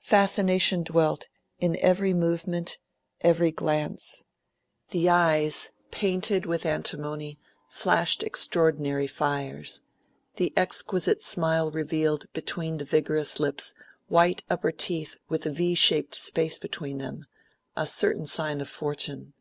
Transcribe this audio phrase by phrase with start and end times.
[0.00, 1.28] Fascination dwelt
[1.58, 2.78] in every movement,
[3.20, 4.24] every glance.
[4.88, 9.82] The eyes, painted with antimony, flashed extraordinary fires;
[10.36, 13.74] the exquisite smile revealed, beneath the vigorous lips,
[14.08, 17.26] white upper teeth with a V shaped space between them
[17.76, 19.34] the certain sign of fortune.